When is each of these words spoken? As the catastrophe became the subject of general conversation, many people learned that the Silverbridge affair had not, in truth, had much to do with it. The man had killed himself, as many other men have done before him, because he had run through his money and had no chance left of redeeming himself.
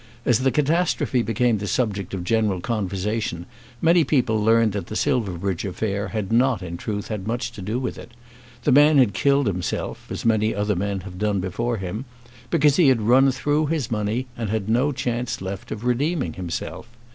As 0.25 0.39
the 0.39 0.49
catastrophe 0.49 1.21
became 1.21 1.59
the 1.59 1.67
subject 1.67 2.15
of 2.15 2.23
general 2.23 2.59
conversation, 2.59 3.45
many 3.83 4.03
people 4.03 4.43
learned 4.43 4.71
that 4.71 4.87
the 4.87 4.95
Silverbridge 4.95 5.63
affair 5.63 6.07
had 6.07 6.31
not, 6.33 6.63
in 6.63 6.75
truth, 6.75 7.09
had 7.09 7.27
much 7.27 7.51
to 7.51 7.61
do 7.61 7.77
with 7.77 7.99
it. 7.99 8.13
The 8.63 8.71
man 8.71 8.97
had 8.97 9.13
killed 9.13 9.45
himself, 9.45 10.07
as 10.11 10.25
many 10.25 10.55
other 10.55 10.75
men 10.75 11.01
have 11.01 11.19
done 11.19 11.39
before 11.39 11.77
him, 11.77 12.05
because 12.49 12.77
he 12.77 12.87
had 12.87 12.99
run 13.03 13.31
through 13.31 13.67
his 13.67 13.91
money 13.91 14.25
and 14.35 14.49
had 14.49 14.67
no 14.67 14.91
chance 14.91 15.39
left 15.39 15.71
of 15.71 15.83
redeeming 15.85 16.33
himself. 16.33 16.87